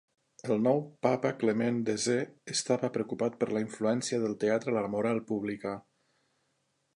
El 0.53 0.61
nou 0.67 0.79
papa 1.07 1.31
Clement 1.43 1.77
X 1.95 2.07
estava 2.53 2.89
preocupat 2.95 3.37
per 3.43 3.49
la 3.57 3.61
influència 3.67 4.19
del 4.25 4.35
teatre 4.45 4.75
a 4.75 4.77
la 4.79 4.91
moral 4.97 5.23
pública. 5.35 5.77